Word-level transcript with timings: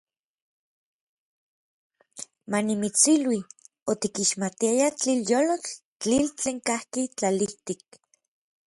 Manimitsilui, 2.53 3.39
otikixmatiayaj 3.95 4.91
tlilyolotl, 5.03 5.71
tlitl 6.01 6.35
tlen 6.39 6.57
kajki 6.67 7.01
tlalijtik. 7.17 7.83